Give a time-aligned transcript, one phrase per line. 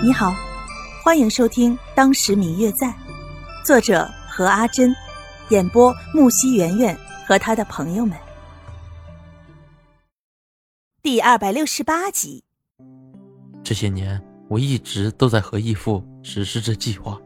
[0.00, 0.32] 你好，
[1.02, 2.86] 欢迎收听《当时明月在》，
[3.64, 4.94] 作者何阿珍，
[5.48, 8.16] 演播木西圆圆和他的朋友们。
[11.02, 12.44] 第二百六十八集。
[13.64, 17.20] 这些年，我一直都在和义父实施着计划，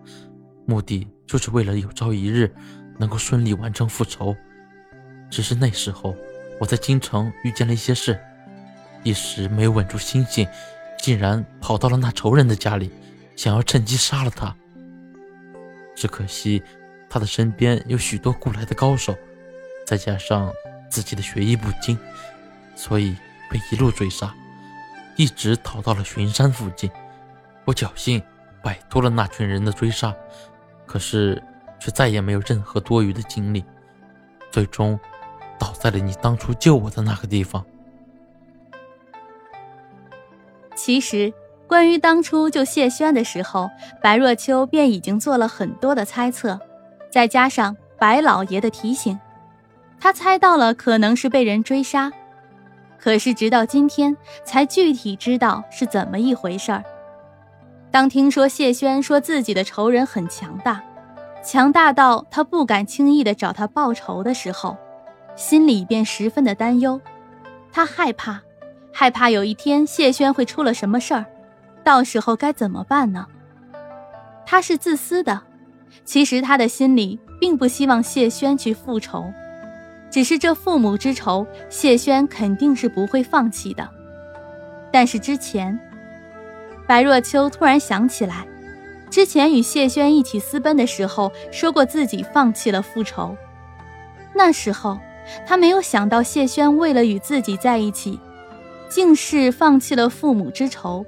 [0.66, 2.50] 目的就是为了有朝一日
[2.98, 4.34] 能够顺利完成复仇。
[5.30, 6.16] 只是那时候，
[6.59, 8.18] 我在京城遇见了一些事，
[9.02, 10.48] 一时没有稳住心性。
[11.03, 12.89] 竟然跑到了那仇人的家里，
[13.34, 14.55] 想要趁机杀了他。
[15.97, 16.62] 只可惜
[17.10, 19.12] 他的身边有许多雇来的高手，
[19.84, 20.52] 再加上
[20.88, 21.98] 自己的学艺不精，
[22.77, 23.16] 所以
[23.51, 24.33] 被一路追杀，
[25.16, 26.88] 一直逃到了巡山附近。
[27.65, 28.23] 我侥幸
[28.62, 30.15] 摆脱了那群人的追杀，
[30.87, 31.43] 可是
[31.80, 33.65] 却再也没有任何多余的精力，
[34.52, 34.96] 最终
[35.59, 37.66] 倒在了你当初救我的那个地方。
[40.74, 41.32] 其实，
[41.66, 43.70] 关于当初救谢轩的时候，
[44.02, 46.59] 白若秋便已经做了很多的猜测，
[47.10, 49.18] 再加上白老爷的提醒，
[50.01, 52.12] 他猜到了可能是被人追杀。
[52.98, 56.84] 可是直到今天，才具体知道是怎么一回事儿。
[57.90, 60.82] 当听说谢轩说自己的仇人很强大，
[61.45, 64.76] 强大到他不敢轻易的找他报仇的时候，
[65.36, 67.00] 心里便十分的担忧，
[67.72, 68.41] 他害怕。
[69.03, 71.26] 害怕有一天谢轩会出了什么事儿，
[71.82, 73.26] 到时候该怎么办呢？
[74.47, 75.42] 他是自私的，
[76.04, 79.25] 其实他的心里并不希望谢轩去复仇，
[80.08, 83.91] 只是这父母之仇，谢轩肯定是不会放弃的。
[84.92, 85.76] 但是之前，
[86.86, 88.47] 白若秋突然想起来，
[89.10, 93.36] 之前与谢轩一起私奔的时候，说过自己放弃了复仇。
[94.32, 94.97] 那时候，
[95.44, 98.20] 他没有想到谢轩为了与自己在一起。
[98.93, 101.06] 竟是放弃了父母之仇，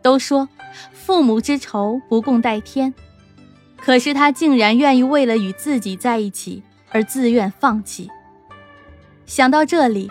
[0.00, 0.48] 都说
[0.92, 2.94] 父母之仇不共戴天，
[3.76, 8.08] 可是他竟然愿意为了与自己在一起而自愿放弃。
[9.26, 10.08] 想到这里，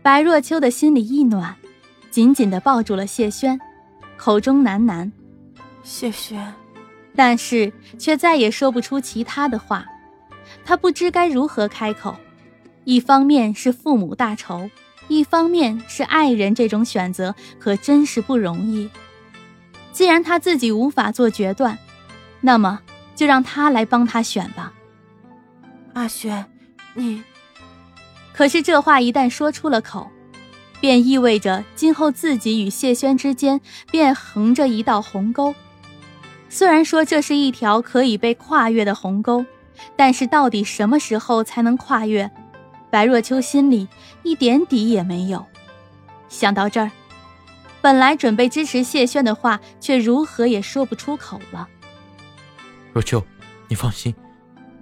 [0.00, 1.54] 白若秋的心里一暖，
[2.10, 3.60] 紧紧地抱住了谢轩，
[4.16, 5.12] 口中喃喃
[5.84, 6.54] ：“谢轩。”
[7.14, 9.84] 但是却再也说不出其他的话，
[10.64, 12.16] 他不知该如何开口。
[12.84, 14.70] 一方面是父母大仇。
[15.14, 18.88] 一方面是爱人这种选择可真是不容易。
[19.92, 21.78] 既然他自己无法做决断，
[22.40, 22.80] 那么
[23.14, 24.72] 就让他来帮他选吧。
[25.92, 26.46] 阿轩，
[26.94, 27.22] 你……
[28.32, 30.10] 可是这话一旦说出了口，
[30.80, 35.54] 便意味着今后自己与谢轩之间便横着一道鸿沟。
[36.48, 39.44] 虽然说这是一条可以被跨越的鸿沟，
[39.94, 42.30] 但是到底什么时候才能跨越？
[42.92, 43.88] 白若秋心里
[44.22, 45.46] 一点底也没有，
[46.28, 46.90] 想到这儿，
[47.80, 51.66] 本来准备支持谢轩的话，却如何也说不出口了。
[52.92, 53.24] 若秋，
[53.66, 54.14] 你放心，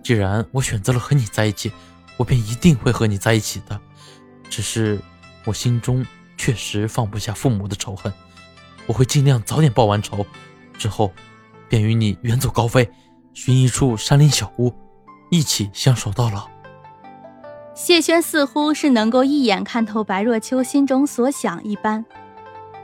[0.03, 1.71] 既然我选择了和你在一起，
[2.17, 3.81] 我便一定会和你在一起的。
[4.49, 5.01] 只是
[5.45, 6.05] 我心中
[6.37, 8.13] 确实放不下父母的仇恨，
[8.87, 10.27] 我会尽量早点报完仇，
[10.77, 11.13] 之后
[11.69, 12.91] 便与你远走高飞，
[13.35, 14.75] 寻一处山林小屋，
[15.31, 16.51] 一起相守到老。
[17.83, 22.05] 谢轩似乎是能够一眼看透白若秋心中所想一般，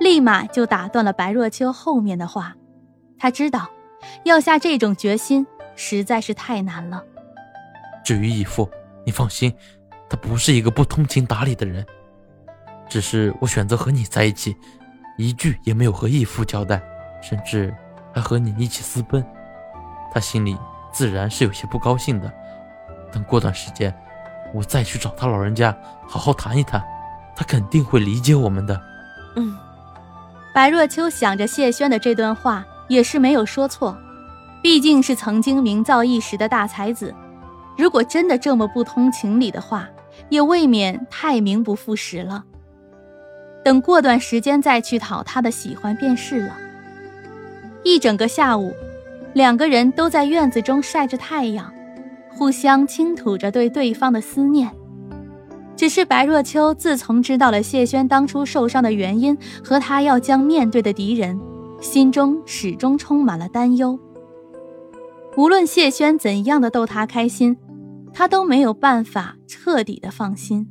[0.01, 2.55] 立马就打断了白若秋后面的话。
[3.19, 3.69] 他知道，
[4.25, 7.05] 要下这种决心实在是太难了。
[8.03, 8.71] 至于义父，
[9.05, 9.53] 你放心，
[10.09, 11.85] 他不是一个不通情达理的人。
[12.89, 14.57] 只是我选择和你在一起，
[15.19, 16.81] 一句也没有和义父交代，
[17.21, 17.73] 甚至
[18.15, 19.23] 还和你一起私奔，
[20.11, 20.57] 他心里
[20.91, 22.33] 自然是有些不高兴的。
[23.13, 23.95] 等过段时间。
[24.57, 25.77] 我再去找他老人家
[26.09, 26.83] 好好谈一谈，
[27.37, 28.81] 他肯定会理解我们的。
[29.37, 29.55] 嗯，
[30.55, 33.95] 白若秋想着谢轩的这段话也是没有说错，
[34.63, 37.15] 毕竟是曾经名噪一时的大才子，
[37.77, 39.87] 如果真的这么不通情理的话，
[40.31, 42.43] 也未免太名不副实了。
[43.63, 46.57] 等过段时间再去讨他的喜欢便是了。
[47.85, 48.73] 一整个下午，
[49.35, 51.71] 两个人都在院子中晒着太阳。
[52.37, 54.71] 互相倾吐着对对方的思念，
[55.75, 61.41] 只是白若秋自从知道了谢轩当初受伤的原因和他要将面对的敌人，
[61.81, 63.99] 心中始终充满了担忧。
[65.37, 67.57] 无论谢轩怎样的逗他开心，
[68.13, 70.69] 他都没有办法彻底的放心。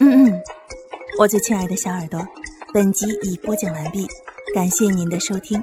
[0.00, 0.42] 嗯嗯，
[1.18, 2.20] 我最亲爱的小耳朵，
[2.72, 4.06] 本集已播讲完毕，
[4.54, 5.62] 感谢您的收听。